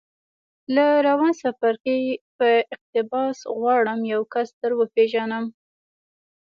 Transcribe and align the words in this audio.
له 0.75 0.85
روان 1.07 1.33
څپرکي 1.41 1.99
په 2.37 2.47
اقتباس 2.75 3.37
غواړم 3.59 3.99
یو 4.13 4.21
کس 4.33 4.47
در 4.61 4.71
وپېژنم 4.79 5.45